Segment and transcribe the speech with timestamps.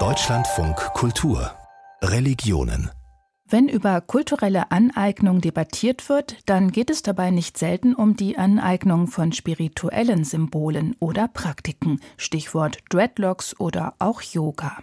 [0.00, 1.52] Deutschlandfunk Kultur
[2.02, 2.90] Religionen
[3.46, 9.06] wenn über kulturelle Aneignung debattiert wird, dann geht es dabei nicht selten um die Aneignung
[9.06, 14.78] von spirituellen Symbolen oder Praktiken, Stichwort Dreadlocks oder auch Yoga.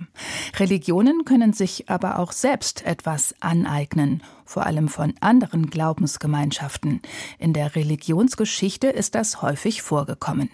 [0.57, 7.01] Religionen können sich aber auch selbst etwas aneignen, vor allem von anderen Glaubensgemeinschaften.
[7.39, 10.49] In der Religionsgeschichte ist das häufig vorgekommen.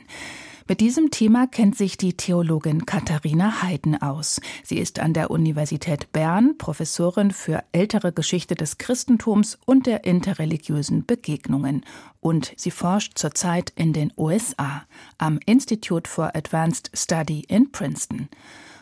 [0.69, 4.41] Mit diesem Thema kennt sich die Theologin Katharina Heiden aus.
[4.65, 11.05] Sie ist an der Universität Bern Professorin für ältere Geschichte des Christentums und der interreligiösen
[11.05, 11.85] Begegnungen.
[12.19, 14.83] Und sie forscht zurzeit in den USA
[15.17, 18.27] am Institute for Advanced Study in Princeton.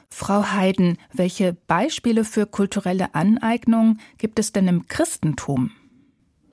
[0.09, 5.69] Frau Heiden, welche Beispiele für kulturelle Aneignung gibt es denn im Christentum?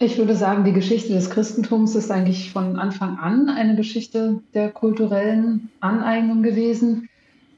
[0.04, 4.68] Ich würde sagen, die Geschichte des Christentums ist eigentlich von Anfang an eine Geschichte der
[4.70, 7.08] kulturellen Aneignung gewesen.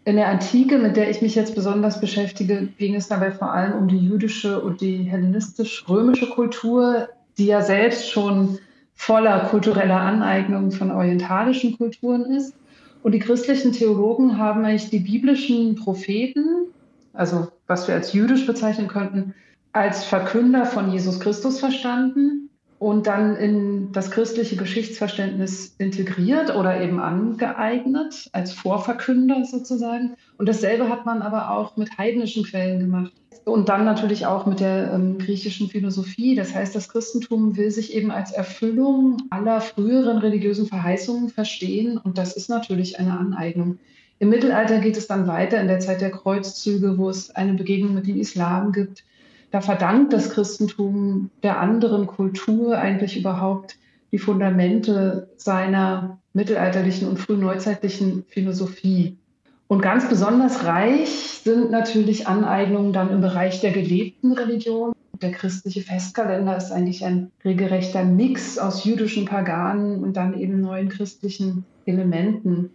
[0.04, 3.72] In der Antike, mit der ich mich jetzt besonders beschäftige, ging es dabei vor allem
[3.72, 8.58] um die jüdische und die hellenistisch-römische Kultur, die ja selbst schon
[8.94, 12.54] voller kultureller Aneignung von orientalischen Kulturen ist.
[13.02, 16.44] Und die christlichen Theologen haben eigentlich die biblischen Propheten,
[17.14, 19.32] also was wir als jüdisch bezeichnen könnten,
[19.74, 27.00] als Verkünder von Jesus Christus verstanden und dann in das christliche Geschichtsverständnis integriert oder eben
[27.00, 30.14] angeeignet, als Vorverkünder sozusagen.
[30.38, 33.12] Und dasselbe hat man aber auch mit heidnischen Quellen gemacht.
[33.44, 36.36] Und dann natürlich auch mit der ähm, griechischen Philosophie.
[36.36, 41.98] Das heißt, das Christentum will sich eben als Erfüllung aller früheren religiösen Verheißungen verstehen.
[41.98, 43.78] Und das ist natürlich eine Aneignung.
[44.20, 47.92] Im Mittelalter geht es dann weiter in der Zeit der Kreuzzüge, wo es eine Begegnung
[47.92, 49.04] mit dem Islam gibt
[49.54, 53.76] da verdankt das Christentum der anderen Kultur eigentlich überhaupt
[54.10, 59.16] die Fundamente seiner mittelalterlichen und frühneuzeitlichen Philosophie.
[59.68, 61.08] Und ganz besonders reich
[61.44, 64.92] sind natürlich Aneignungen dann im Bereich der gelebten Religion.
[65.22, 70.88] Der christliche Festkalender ist eigentlich ein regelrechter Mix aus jüdischen Paganen und dann eben neuen
[70.88, 72.70] christlichen Elementen.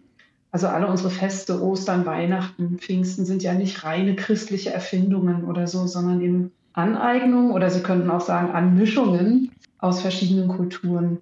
[0.51, 5.85] Also alle unsere Feste, Ostern, Weihnachten, Pfingsten sind ja nicht reine christliche Erfindungen oder so,
[5.85, 11.19] sondern eben Aneignung oder Sie könnten auch sagen Anmischungen aus verschiedenen Kulturen.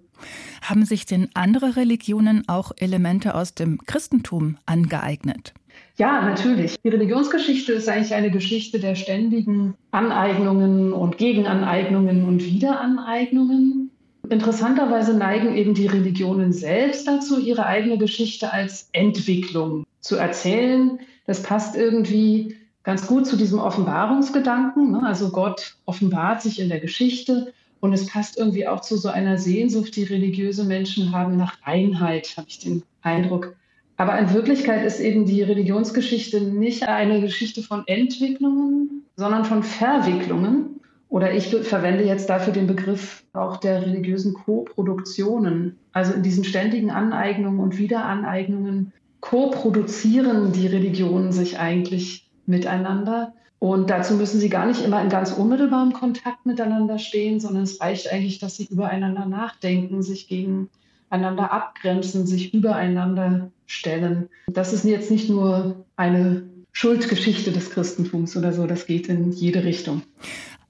[0.62, 5.54] Haben sich denn andere Religionen auch Elemente aus dem Christentum angeeignet?
[5.98, 6.76] Ja, natürlich.
[6.84, 13.92] Die Religionsgeschichte ist eigentlich eine Geschichte der ständigen Aneignungen und Gegenaneignungen und Wiederaneignungen.
[14.30, 21.00] Interessanterweise neigen eben die Religionen selbst dazu, ihre eigene Geschichte als Entwicklung zu erzählen.
[21.26, 22.56] Das passt irgendwie
[22.88, 24.94] ganz gut zu diesem Offenbarungsgedanken.
[24.94, 25.04] Ne?
[25.04, 29.38] Also Gott offenbart sich in der Geschichte und es passt irgendwie auch zu so einer
[29.38, 33.58] Sehnsucht, die religiöse Menschen haben nach Einheit, habe ich den Eindruck.
[33.98, 40.80] Aber in Wirklichkeit ist eben die Religionsgeschichte nicht eine Geschichte von Entwicklungen, sondern von Verwicklungen.
[41.10, 45.78] Oder ich verwende jetzt dafür den Begriff auch der religiösen Koproduktionen.
[45.92, 53.34] Also in diesen ständigen Aneignungen und Wiederaneignungen koproduzieren die Religionen sich eigentlich miteinander.
[53.60, 57.82] Und dazu müssen sie gar nicht immer in ganz unmittelbarem Kontakt miteinander stehen, sondern es
[57.82, 64.30] reicht eigentlich, dass sie übereinander nachdenken, sich gegeneinander abgrenzen, sich übereinander stellen.
[64.48, 69.64] Das ist jetzt nicht nur eine Schuldgeschichte des Christentums oder so, das geht in jede
[69.64, 70.04] Richtung.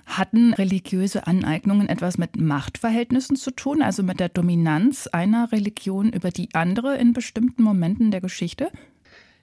[0.05, 6.31] Hatten religiöse Aneignungen etwas mit Machtverhältnissen zu tun, also mit der Dominanz einer Religion über
[6.31, 8.71] die andere in bestimmten Momenten der Geschichte?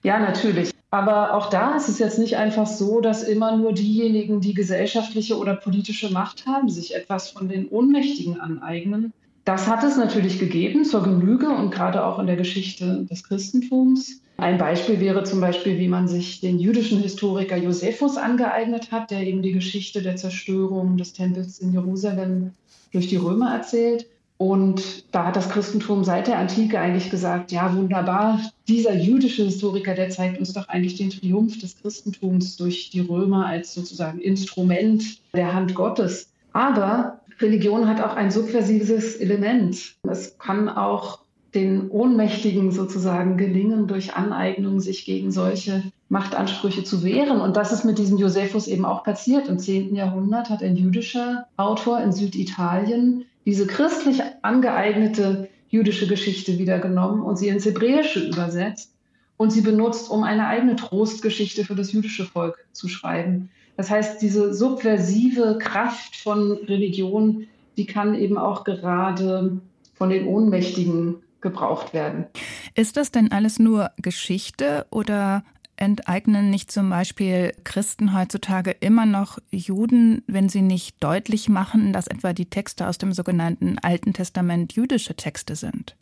[0.01, 0.74] Ja, natürlich.
[0.95, 5.37] Aber auch da ist es jetzt nicht einfach so, dass immer nur diejenigen, die gesellschaftliche
[5.37, 9.11] oder politische Macht haben, sich etwas von den Ohnmächtigen aneignen.
[9.43, 14.21] Das hat es natürlich gegeben zur Genüge und gerade auch in der Geschichte des Christentums.
[14.37, 19.27] Ein Beispiel wäre zum Beispiel, wie man sich den jüdischen Historiker Josephus angeeignet hat, der
[19.27, 22.51] eben die Geschichte der Zerstörung des Tempels in Jerusalem
[22.93, 24.07] durch die Römer erzählt.
[24.37, 29.93] Und da hat das Christentum seit der Antike eigentlich gesagt, ja wunderbar, dieser jüdische Historiker,
[29.93, 35.19] der zeigt uns doch eigentlich den Triumph des Christentums durch die Römer als sozusagen Instrument
[35.33, 36.29] der Hand Gottes.
[36.51, 39.95] Aber Religion hat auch ein subversives Element.
[40.03, 41.19] Es kann auch
[41.53, 47.39] den Ohnmächtigen sozusagen gelingen, durch Aneignung sich gegen solche Machtansprüche zu wehren.
[47.39, 49.47] Und das ist mit diesem Josephus eben auch passiert.
[49.47, 49.95] Im 10.
[49.95, 57.37] Jahrhundert hat ein jüdischer Autor in Süditalien diese christlich angeeignete jüdische Geschichte wieder genommen und
[57.37, 58.93] sie ins Hebräische übersetzt
[59.37, 63.49] und sie benutzt, um eine eigene Trostgeschichte für das jüdische Volk zu schreiben.
[63.77, 67.47] Das heißt, diese subversive Kraft von Religion,
[67.77, 69.59] die kann eben auch gerade
[69.93, 72.25] von den Ohnmächtigen gebraucht werden.
[72.73, 75.43] Ist das denn alles nur Geschichte oder
[75.77, 82.07] enteignen nicht zum Beispiel Christen heutzutage immer noch Juden, wenn sie nicht deutlich machen, dass
[82.07, 85.95] etwa die Texte aus dem sogenannten Alten Testament jüdische Texte sind?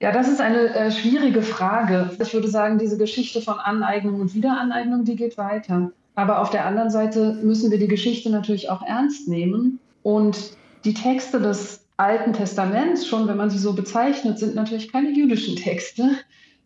[0.00, 2.10] Ja, das ist eine äh, schwierige Frage.
[2.20, 5.90] Ich würde sagen, diese Geschichte von Aneignung und Wiederaneignung, die geht weiter.
[6.14, 9.80] Aber auf der anderen Seite müssen wir die Geschichte natürlich auch ernst nehmen.
[10.02, 10.52] Und
[10.84, 15.56] die Texte des Alten Testaments, schon wenn man sie so bezeichnet, sind natürlich keine jüdischen
[15.56, 16.10] Texte,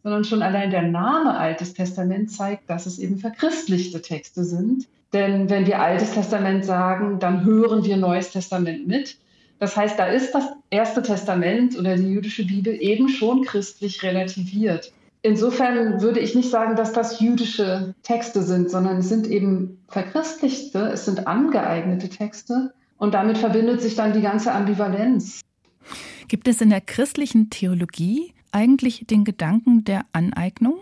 [0.02, 4.86] sondern schon allein der Name Altes Testament zeigt, dass es eben verchristlichte Texte sind.
[5.12, 9.18] Denn wenn wir Altes Testament sagen, dann hören wir Neues Testament mit.
[9.58, 14.92] Das heißt, da ist das Erste Testament oder die jüdische Bibel eben schon christlich relativiert.
[15.22, 20.78] Insofern würde ich nicht sagen, dass das jüdische Texte sind, sondern es sind eben verchristlichte,
[20.92, 25.42] es sind angeeignete Texte und damit verbindet sich dann die ganze Ambivalenz.
[26.28, 30.74] Gibt es in der christlichen Theologie eigentlich den Gedanken der Aneignung?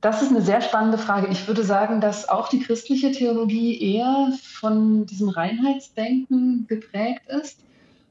[0.00, 1.28] Das ist eine sehr spannende Frage.
[1.30, 7.60] Ich würde sagen, dass auch die christliche Theologie eher von diesem Reinheitsdenken geprägt ist.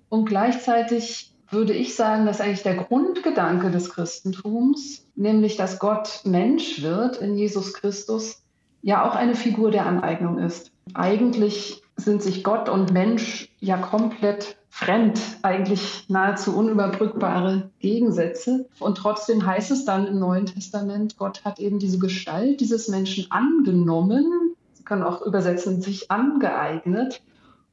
[0.10, 6.82] Und gleichzeitig würde ich sagen, dass eigentlich der Grundgedanke des Christentums, nämlich dass Gott Mensch
[6.82, 8.42] wird in Jesus Christus,
[8.82, 10.72] ja auch eine Figur der Aneignung ist.
[10.96, 18.68] Eigentlich sind sich Gott und Mensch ja komplett fremd, eigentlich nahezu unüberbrückbare Gegensätze.
[18.80, 23.32] Und trotzdem heißt es dann im Neuen Testament, Gott hat eben diese Gestalt dieses Menschen
[23.32, 24.26] angenommen,
[24.74, 27.22] Sie können auch übersetzen, sich angeeignet,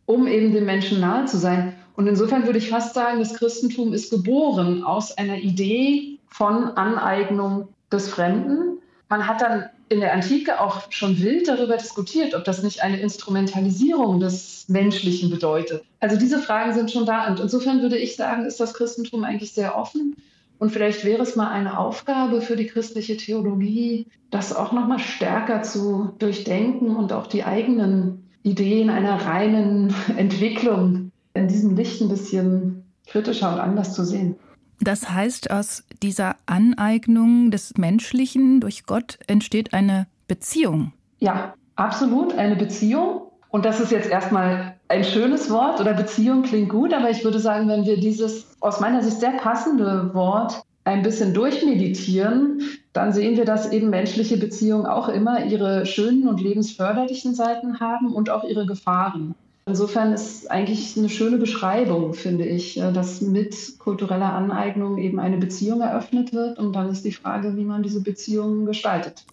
[0.07, 1.75] um eben dem Menschen nahe zu sein.
[1.97, 7.69] Und insofern würde ich fast sagen, das Christentum ist geboren aus einer Idee von Aneignung
[7.91, 8.79] des Fremden.
[9.09, 13.01] Man hat dann in der Antike auch schon wild darüber diskutiert, ob das nicht eine
[13.01, 15.83] Instrumentalisierung des Menschlichen bedeutet.
[15.99, 17.29] Also diese Fragen sind schon da.
[17.29, 20.15] Und insofern würde ich sagen, ist das Christentum eigentlich sehr offen.
[20.61, 25.01] Und vielleicht wäre es mal eine Aufgabe für die christliche Theologie, das auch noch mal
[25.01, 32.09] stärker zu durchdenken und auch die eigenen Ideen einer reinen Entwicklung in diesem Licht ein
[32.09, 34.37] bisschen kritischer und anders zu sehen.
[34.81, 40.93] Das heißt, aus dieser Aneignung des Menschlichen durch Gott entsteht eine Beziehung.
[41.19, 43.23] Ja, absolut, eine Beziehung.
[43.51, 47.41] Und das ist jetzt erstmal ein schönes Wort oder Beziehung klingt gut, aber ich würde
[47.41, 52.63] sagen, wenn wir dieses aus meiner Sicht sehr passende Wort ein bisschen durchmeditieren,
[52.93, 58.13] dann sehen wir, dass eben menschliche Beziehungen auch immer ihre schönen und lebensförderlichen Seiten haben
[58.13, 59.35] und auch ihre Gefahren.
[59.67, 65.21] Insofern ist es eigentlich eine schöne Beschreibung, finde ich, äh, dass mit kultureller Aneignung eben
[65.21, 69.25] eine Beziehung eröffnet wird und dann ist die Frage, wie man diese Beziehung gestaltet.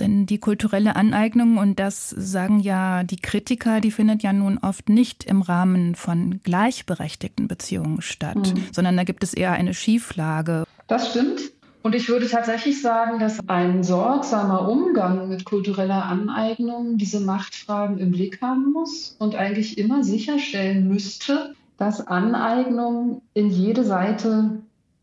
[0.00, 4.88] Denn die kulturelle Aneignung, und das sagen ja die Kritiker, die findet ja nun oft
[4.88, 8.64] nicht im Rahmen von gleichberechtigten Beziehungen statt, mhm.
[8.72, 10.64] sondern da gibt es eher eine Schieflage.
[10.88, 11.52] Das stimmt.
[11.82, 18.12] Und ich würde tatsächlich sagen, dass ein sorgsamer Umgang mit kultureller Aneignung diese Machtfragen im
[18.12, 24.60] Blick haben muss und eigentlich immer sicherstellen müsste, dass Aneignungen in jede Seite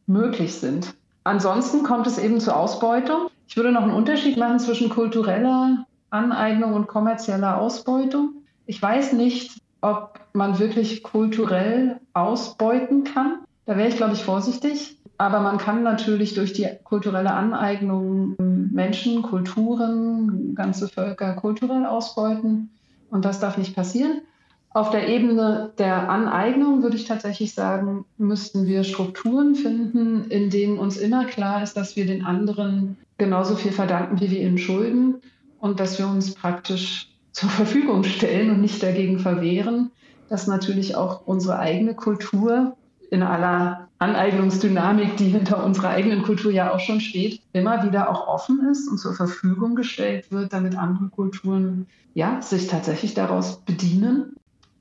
[0.07, 0.95] möglich sind.
[1.25, 3.27] Ansonsten kommt es eben zur Ausbeutung.
[3.47, 8.35] Ich würde noch einen Unterschied machen zwischen kultureller Aneignung und kommerzieller Ausbeutung.
[8.65, 13.39] Ich weiß nicht, ob man wirklich kulturell ausbeuten kann.
[13.65, 14.98] Da wäre ich, glaube ich, vorsichtig.
[15.19, 22.69] Aber man kann natürlich durch die kulturelle Aneignung Menschen, Kulturen, ganze Völker kulturell ausbeuten.
[23.11, 24.21] Und das darf nicht passieren.
[24.69, 30.79] Auf der Ebene der Aneignung würde ich tatsächlich sagen, müssten wir Strukturen finden, in denen
[30.79, 35.15] uns immer klar ist, dass wir den anderen genauso viel verdanken, wie wir ihnen schulden
[35.59, 39.91] und dass wir uns praktisch zur Verfügung stellen und nicht dagegen verwehren,
[40.29, 42.77] dass natürlich auch unsere eigene Kultur
[43.11, 48.27] in aller Aneignungsdynamik, die hinter unserer eigenen Kultur ja auch schon steht, immer wieder auch
[48.27, 54.35] offen ist und zur Verfügung gestellt wird, damit andere Kulturen ja, sich tatsächlich daraus bedienen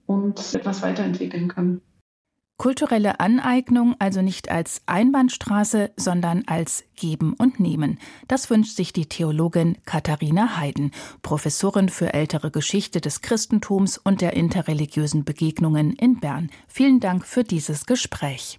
[0.06, 1.80] und etwas weiterentwickeln können.
[2.58, 8.00] Kulturelle Aneignung also nicht als Einbahnstraße, sondern als Geben und Nehmen.
[8.26, 10.90] Das wünscht sich die Theologin Katharina Heiden,
[11.22, 16.50] Professorin für ältere Geschichte des Christentums und der interreligiösen Begegnungen in Bern.
[16.66, 18.56] Vielen Dank für dieses Gespräch.